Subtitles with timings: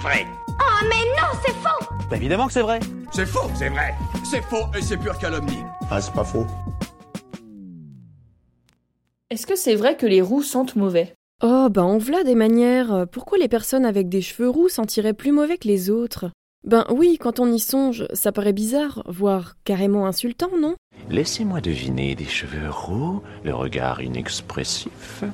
[0.00, 0.26] vrai.
[0.48, 2.80] Oh mais non, c'est faux Bah évidemment que c'est vrai.
[3.12, 3.94] C'est faux, c'est vrai.
[4.24, 5.62] C'est faux et c'est pure calomnie.
[5.90, 6.46] Ah, c'est pas faux.
[9.30, 11.14] Est-ce que c'est vrai que les roux sentent mauvais?
[11.42, 13.06] Oh, ben on v'là des manières.
[13.12, 16.26] Pourquoi les personnes avec des cheveux roux sentiraient plus mauvais que les autres?
[16.66, 20.74] Ben oui, quand on y songe, ça paraît bizarre, voire carrément insultant, non?
[21.08, 25.24] Laissez-moi deviner des cheveux roux, le regard inexpressif.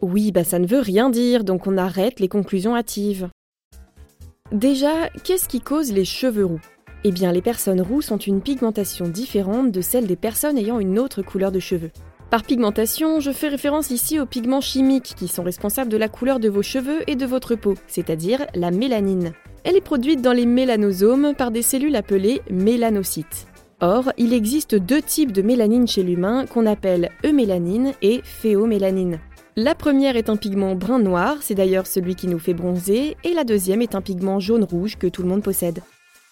[0.00, 3.28] Oui, bah ça ne veut rien dire, donc on arrête les conclusions hâtives.
[4.52, 6.60] Déjà, qu'est-ce qui cause les cheveux roux?
[7.04, 10.98] Eh bien, les personnes roux ont une pigmentation différente de celle des personnes ayant une
[10.98, 11.90] autre couleur de cheveux.
[12.28, 16.38] Par pigmentation, je fais référence ici aux pigments chimiques qui sont responsables de la couleur
[16.38, 19.32] de vos cheveux et de votre peau, c'est-à-dire la mélanine.
[19.64, 23.46] Elle est produite dans les mélanosomes par des cellules appelées mélanocytes.
[23.80, 29.18] Or, il existe deux types de mélanine chez l'humain qu'on appelle eumélanine et phéomélanine.
[29.56, 33.44] La première est un pigment brun-noir, c'est d'ailleurs celui qui nous fait bronzer, et la
[33.44, 35.80] deuxième est un pigment jaune-rouge que tout le monde possède.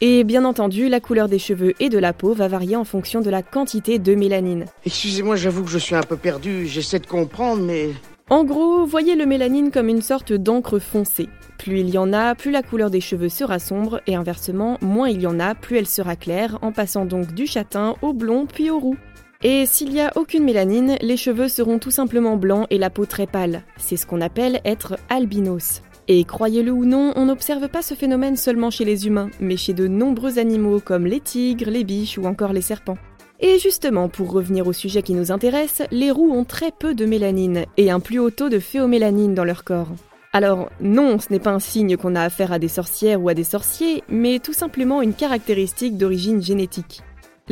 [0.00, 3.20] Et bien entendu, la couleur des cheveux et de la peau va varier en fonction
[3.20, 4.64] de la quantité de mélanine.
[4.86, 7.90] Excusez-moi, j'avoue que je suis un peu perdu, j'essaie de comprendre, mais...
[8.30, 11.28] En gros, voyez le mélanine comme une sorte d'encre foncée.
[11.58, 15.10] Plus il y en a, plus la couleur des cheveux sera sombre, et inversement, moins
[15.10, 18.46] il y en a, plus elle sera claire, en passant donc du châtain au blond
[18.46, 18.96] puis au roux.
[19.42, 23.06] Et s'il n'y a aucune mélanine, les cheveux seront tout simplement blancs et la peau
[23.06, 23.62] très pâle.
[23.78, 25.80] C'est ce qu'on appelle être albinos.
[26.08, 29.72] Et croyez-le ou non, on n'observe pas ce phénomène seulement chez les humains, mais chez
[29.72, 32.98] de nombreux animaux comme les tigres, les biches ou encore les serpents.
[33.40, 37.06] Et justement, pour revenir au sujet qui nous intéresse, les roux ont très peu de
[37.06, 39.88] mélanine et un plus haut taux de phéomélanine dans leur corps.
[40.34, 43.34] Alors non, ce n'est pas un signe qu'on a affaire à des sorcières ou à
[43.34, 47.02] des sorciers, mais tout simplement une caractéristique d'origine génétique.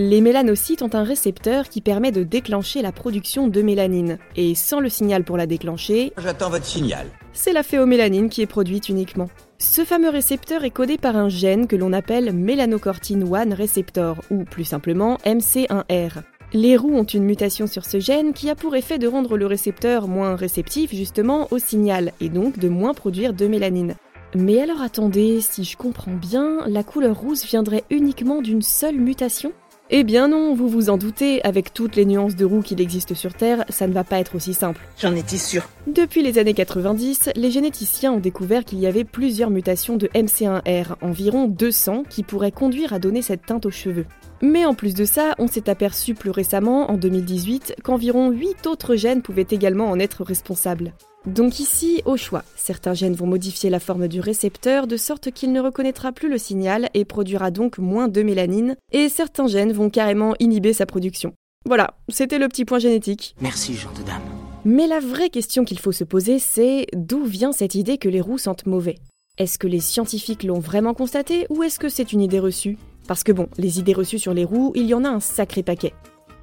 [0.00, 4.78] Les mélanocytes ont un récepteur qui permet de déclencher la production de mélanine, et sans
[4.78, 7.08] le signal pour la déclencher, J'attends votre signal.
[7.32, 9.28] c'est la phéomélanine qui est produite uniquement.
[9.58, 14.44] Ce fameux récepteur est codé par un gène que l'on appelle mélanocortine 1 receptor, ou
[14.44, 16.22] plus simplement MC1R.
[16.53, 19.47] Les roux ont une mutation sur ce gène qui a pour effet de rendre le
[19.47, 23.97] récepteur moins réceptif justement au signal, et donc de moins produire de mélanine.
[24.36, 29.53] Mais alors attendez, si je comprends bien, la couleur rousse viendrait uniquement d'une seule mutation?
[29.91, 33.15] Eh bien non, vous vous en doutez, avec toutes les nuances de roux qu'il existe
[33.15, 34.87] sur Terre, ça ne va pas être aussi simple.
[35.00, 35.66] J'en étais sûr.
[35.87, 40.97] Depuis les années 90, les généticiens ont découvert qu'il y avait plusieurs mutations de MC1R,
[41.00, 44.04] environ 200, qui pourraient conduire à donner cette teinte aux cheveux.
[44.43, 48.94] Mais en plus de ça, on s'est aperçu plus récemment, en 2018, qu'environ 8 autres
[48.94, 50.93] gènes pouvaient également en être responsables.
[51.26, 55.52] Donc ici, au choix, certains gènes vont modifier la forme du récepteur de sorte qu'il
[55.52, 59.90] ne reconnaîtra plus le signal et produira donc moins de mélanine, et certains gènes vont
[59.90, 61.34] carrément inhiber sa production.
[61.66, 63.34] Voilà, c'était le petit point génétique.
[63.40, 64.22] Merci, gens de dame.
[64.64, 68.20] Mais la vraie question qu'il faut se poser, c'est d'où vient cette idée que les
[68.20, 68.96] roux sentent mauvais?
[69.38, 72.78] Est-ce que les scientifiques l'ont vraiment constaté ou est-ce que c'est une idée reçue?
[73.06, 75.62] Parce que bon, les idées reçues sur les roux, il y en a un sacré
[75.62, 75.94] paquet.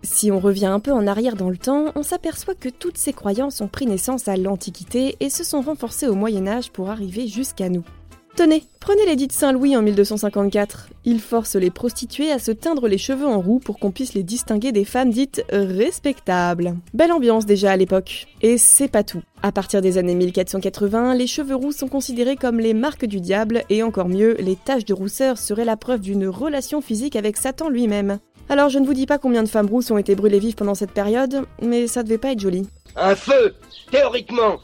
[0.05, 3.11] Si on revient un peu en arrière dans le temps, on s'aperçoit que toutes ces
[3.11, 7.27] croyances ont pris naissance à l'Antiquité et se sont renforcées au Moyen Âge pour arriver
[7.27, 7.83] jusqu'à nous.
[8.35, 10.89] Tenez, prenez l'édit de Saint-Louis en 1254.
[11.05, 14.21] Il force les prostituées à se teindre les cheveux en roux pour qu'on puisse les
[14.21, 16.75] distinguer des femmes dites respectables.
[16.93, 18.27] Belle ambiance déjà à l'époque.
[18.41, 19.21] Et c'est pas tout.
[19.41, 23.63] À partir des années 1480, les cheveux roux sont considérés comme les marques du diable
[23.69, 27.69] et encore mieux, les taches de rousseur seraient la preuve d'une relation physique avec Satan
[27.69, 28.19] lui-même.
[28.49, 30.75] Alors je ne vous dis pas combien de femmes rousses ont été brûlées vives pendant
[30.75, 32.67] cette période, mais ça devait pas être joli.
[32.95, 33.55] Un feu,
[33.91, 34.57] théoriquement,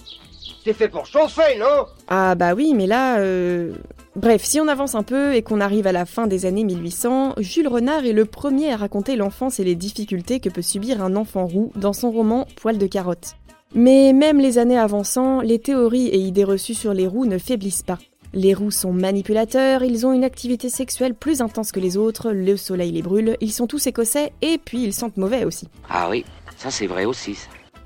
[0.63, 1.85] c'est fait pour chauffer, non?
[2.07, 3.19] Ah bah oui, mais là...
[3.19, 3.73] euh,
[4.17, 7.35] Bref, si on avance un peu et qu'on arrive à la fin des années 1800,
[7.37, 11.15] Jules Renard est le premier à raconter l'enfance et les difficultés que peut subir un
[11.15, 13.35] enfant roux dans son roman Poil de carotte.
[13.73, 17.83] Mais même les années avançant, les théories et idées reçues sur les roux ne faiblissent
[17.83, 17.99] pas.
[18.33, 22.55] Les roux sont manipulateurs, ils ont une activité sexuelle plus intense que les autres, le
[22.55, 25.67] soleil les brûle, ils sont tous écossais et puis ils sentent mauvais aussi.
[25.89, 26.23] Ah oui,
[26.57, 27.37] ça c'est vrai aussi.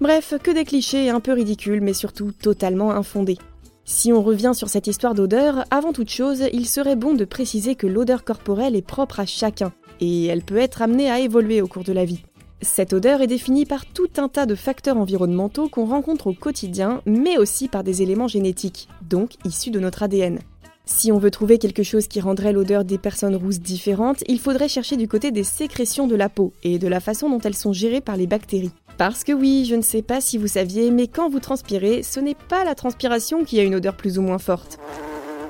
[0.02, 3.40] Bref, que des clichés un peu ridicules mais surtout totalement infondés.
[3.86, 7.76] Si on revient sur cette histoire d'odeur, avant toute chose, il serait bon de préciser
[7.76, 11.68] que l'odeur corporelle est propre à chacun, et elle peut être amenée à évoluer au
[11.68, 12.24] cours de la vie.
[12.62, 17.02] Cette odeur est définie par tout un tas de facteurs environnementaux qu'on rencontre au quotidien,
[17.06, 20.40] mais aussi par des éléments génétiques, donc issus de notre ADN.
[20.86, 24.70] Si on veut trouver quelque chose qui rendrait l'odeur des personnes rousses différente, il faudrait
[24.70, 27.74] chercher du côté des sécrétions de la peau et de la façon dont elles sont
[27.74, 28.72] gérées par les bactéries.
[28.98, 32.20] Parce que oui, je ne sais pas si vous saviez, mais quand vous transpirez, ce
[32.20, 34.80] n'est pas la transpiration qui a une odeur plus ou moins forte.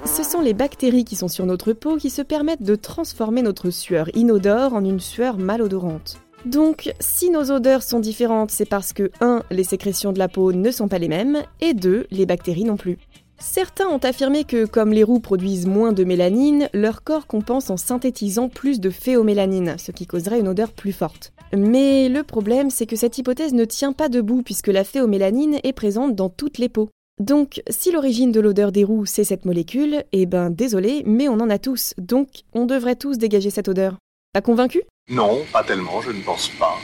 [0.05, 3.69] Ce sont les bactéries qui sont sur notre peau qui se permettent de transformer notre
[3.71, 6.17] sueur inodore en une sueur malodorante.
[6.45, 9.41] Donc, si nos odeurs sont différentes, c'est parce que 1.
[9.49, 12.05] les sécrétions de la peau ne sont pas les mêmes, et 2.
[12.11, 12.97] les bactéries non plus.
[13.39, 17.77] Certains ont affirmé que comme les roux produisent moins de mélanine, leur corps compense en
[17.77, 21.33] synthétisant plus de phéomélanine, ce qui causerait une odeur plus forte.
[21.55, 25.73] Mais le problème, c'est que cette hypothèse ne tient pas debout puisque la phéomélanine est
[25.73, 26.89] présente dans toutes les peaux.
[27.19, 31.39] Donc, si l'origine de l'odeur des roux, c'est cette molécule, eh ben désolé, mais on
[31.39, 33.97] en a tous, donc on devrait tous dégager cette odeur.
[34.35, 34.81] Pas convaincu?
[35.09, 36.75] Non, pas tellement, je ne pense pas.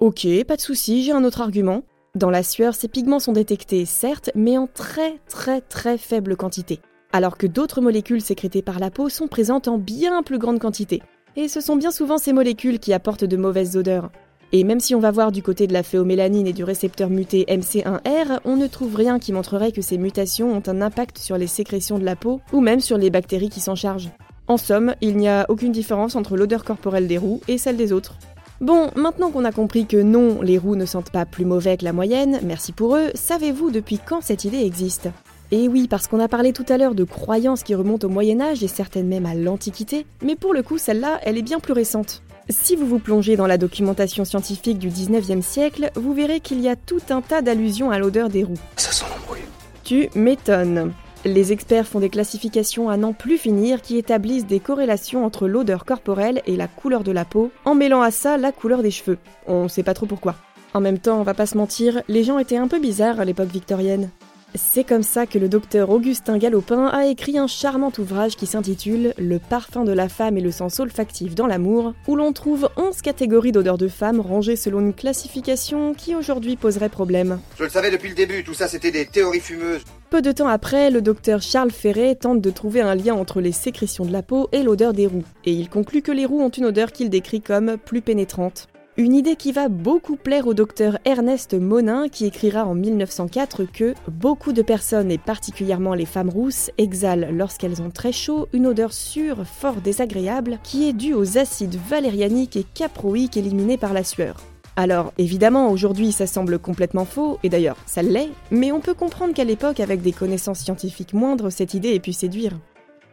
[0.00, 1.84] Ok, pas de souci, j'ai un autre argument.
[2.16, 6.80] Dans la sueur, ces pigments sont détectés, certes, mais en très très très faible quantité,
[7.12, 11.00] alors que d'autres molécules sécrétées par la peau sont présentes en bien plus grande quantité.
[11.36, 14.10] Et ce sont bien souvent ces molécules qui apportent de mauvaises odeurs.
[14.50, 17.44] Et même si on va voir du côté de la phéomélanine et du récepteur muté
[17.44, 21.46] MC1R, on ne trouve rien qui montrerait que ces mutations ont un impact sur les
[21.46, 24.10] sécrétions de la peau ou même sur les bactéries qui s'en chargent.
[24.48, 27.92] En somme, il n'y a aucune différence entre l'odeur corporelle des roux et celle des
[27.92, 28.14] autres.
[28.60, 31.84] Bon, maintenant qu'on a compris que non, les roux ne sentent pas plus mauvais que
[31.84, 35.08] la moyenne, merci pour eux, savez-vous depuis quand cette idée existe?
[35.50, 38.40] Et oui, parce qu'on a parlé tout à l'heure de croyances qui remontent au Moyen
[38.40, 41.72] Âge et certaines même à l'Antiquité, mais pour le coup celle-là, elle est bien plus
[41.72, 42.22] récente.
[42.48, 46.68] Si vous vous plongez dans la documentation scientifique du 19e siècle, vous verrez qu'il y
[46.68, 48.58] a tout un tas d'allusions à l'odeur des roux.
[48.76, 49.42] Ça sent l'embrouille.
[49.82, 50.92] Tu m'étonnes.
[51.26, 55.84] Les experts font des classifications à n'en plus finir qui établissent des corrélations entre l'odeur
[55.84, 59.18] corporelle et la couleur de la peau, en mêlant à ça la couleur des cheveux.
[59.48, 60.36] On sait pas trop pourquoi.
[60.72, 63.24] En même temps, on va pas se mentir, les gens étaient un peu bizarres à
[63.24, 64.10] l'époque victorienne.
[64.54, 69.12] C'est comme ça que le docteur Augustin Galopin a écrit un charmant ouvrage qui s'intitule
[69.18, 73.02] Le parfum de la femme et le sens olfactif dans l'amour, où l'on trouve 11
[73.02, 77.40] catégories d'odeurs de femmes rangées selon une classification qui aujourd'hui poserait problème.
[77.58, 79.82] Je le savais depuis le début, tout ça c'était des théories fumeuses.
[80.08, 83.52] Peu de temps après, le docteur Charles Ferret tente de trouver un lien entre les
[83.52, 86.48] sécrétions de la peau et l'odeur des roux, et il conclut que les roux ont
[86.48, 88.68] une odeur qu'il décrit comme plus pénétrante.
[88.98, 93.92] Une idée qui va beaucoup plaire au docteur Ernest Monin qui écrira en 1904 que
[94.08, 98.94] beaucoup de personnes et particulièrement les femmes rousses exhalent lorsqu'elles ont très chaud une odeur
[98.94, 104.36] sûre, fort désagréable qui est due aux acides valérianiques et caproïques éliminés par la sueur.
[104.76, 109.34] Alors évidemment aujourd'hui ça semble complètement faux, et d'ailleurs ça l'est, mais on peut comprendre
[109.34, 112.52] qu'à l'époque avec des connaissances scientifiques moindres cette idée ait pu séduire.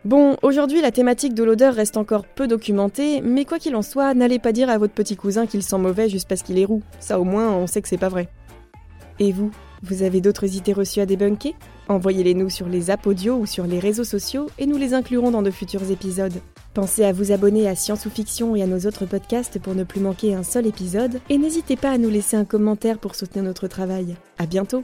[0.05, 4.13] Bon, aujourd'hui la thématique de l'odeur reste encore peu documentée, mais quoi qu'il en soit,
[4.13, 6.81] n'allez pas dire à votre petit cousin qu'il sent mauvais juste parce qu'il est roux.
[6.99, 8.27] Ça au moins on sait que c'est pas vrai.
[9.19, 9.51] Et vous,
[9.81, 11.53] vous avez d'autres idées reçues à débunker?
[11.87, 15.31] Envoyez-les nous sur les apps audio ou sur les réseaux sociaux et nous les inclurons
[15.31, 16.41] dans de futurs épisodes.
[16.73, 19.85] Pensez à vous abonner à Science ou Fiction et à nos autres podcasts pour ne
[19.85, 23.45] plus manquer un seul épisode et n'hésitez pas à nous laisser un commentaire pour soutenir
[23.45, 24.15] notre travail.
[24.37, 24.83] À bientôt